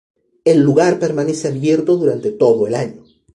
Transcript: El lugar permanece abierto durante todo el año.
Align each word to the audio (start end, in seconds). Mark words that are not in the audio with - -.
El 0.45 0.61
lugar 0.63 0.97
permanece 0.97 1.49
abierto 1.49 1.95
durante 1.95 2.31
todo 2.31 2.65
el 2.65 2.73
año. 2.73 3.03